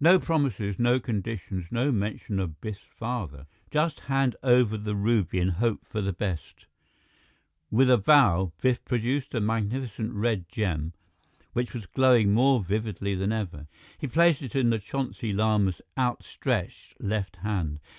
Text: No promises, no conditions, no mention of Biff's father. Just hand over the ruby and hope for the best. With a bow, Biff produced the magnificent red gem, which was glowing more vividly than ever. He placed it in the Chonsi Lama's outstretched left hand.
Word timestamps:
No 0.00 0.18
promises, 0.18 0.78
no 0.78 0.98
conditions, 0.98 1.70
no 1.70 1.92
mention 1.92 2.40
of 2.40 2.58
Biff's 2.58 2.78
father. 2.80 3.46
Just 3.70 4.00
hand 4.00 4.34
over 4.42 4.78
the 4.78 4.94
ruby 4.96 5.40
and 5.40 5.50
hope 5.50 5.82
for 5.84 6.00
the 6.00 6.14
best. 6.14 6.64
With 7.70 7.90
a 7.90 7.98
bow, 7.98 8.54
Biff 8.62 8.82
produced 8.86 9.32
the 9.32 9.42
magnificent 9.42 10.14
red 10.14 10.48
gem, 10.48 10.94
which 11.52 11.74
was 11.74 11.84
glowing 11.84 12.32
more 12.32 12.62
vividly 12.62 13.14
than 13.14 13.30
ever. 13.30 13.66
He 13.98 14.06
placed 14.06 14.40
it 14.40 14.56
in 14.56 14.70
the 14.70 14.78
Chonsi 14.78 15.34
Lama's 15.36 15.82
outstretched 15.98 16.98
left 16.98 17.36
hand. 17.36 17.80